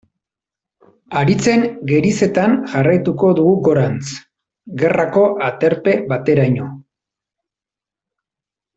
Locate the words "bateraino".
6.15-6.75